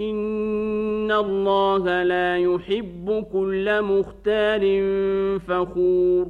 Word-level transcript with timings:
إن 0.00 1.12
الله 1.12 2.02
لا 2.02 2.38
يحب 2.38 3.26
كل 3.32 3.82
مختال 3.82 4.64
فخور. 5.40 6.26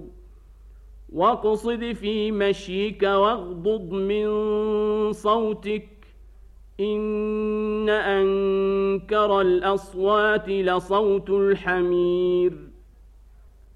واقصد 1.12 1.93
في 1.93 2.32
مشيك 2.32 3.03
واغضض 3.03 3.93
من 3.93 4.29
صوتك. 5.12 5.88
إن 6.81 7.88
أنكر 7.88 9.41
الأصوات 9.41 10.49
لصوت 10.49 11.31
الحمير. 11.31 12.68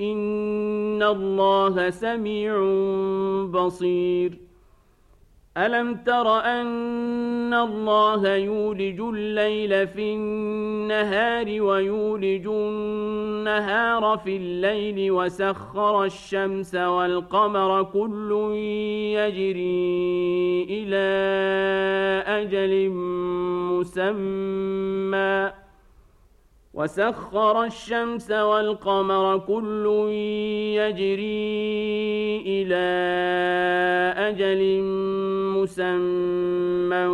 إن 0.00 1.02
الله 1.02 1.90
سميع 1.90 2.54
بصير 3.44 4.38
ألم 5.56 5.94
تر 5.94 6.38
أن 6.38 7.54
الله 7.54 8.34
يولج 8.36 9.00
الليل 9.00 9.88
في 9.88 10.14
النهار 10.14 11.62
ويولج 11.62 12.46
النهار 12.46 14.18
في 14.24 14.36
الليل 14.36 15.12
وسخر 15.12 16.04
الشمس 16.04 16.74
والقمر 16.74 17.82
كل 17.82 18.52
يجري 19.16 20.66
إلى 20.70 21.10
أجل 22.26 22.90
مسمى 23.70 25.59
وسخر 26.74 27.64
الشمس 27.64 28.30
والقمر 28.30 29.38
كل 29.38 29.86
يجري 30.78 32.42
إلى 32.46 32.86
أجل 34.28 34.82
مسمى 35.56 37.06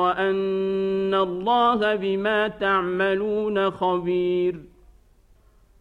وأن 0.00 1.14
الله 1.14 1.94
بما 1.94 2.48
تعملون 2.48 3.70
خبير. 3.70 4.69